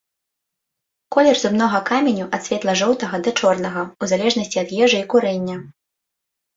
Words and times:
Колер 1.15 1.37
зубнога 1.43 1.81
каменю 1.91 2.25
ад 2.39 2.45
светла-жоўтага 2.47 3.15
да 3.31 3.37
чорнага 3.39 3.81
ў 4.01 4.15
залежнасці 4.15 4.57
ад 4.67 4.79
ежы 4.83 4.97
і 5.07 5.11
курэння. 5.17 5.57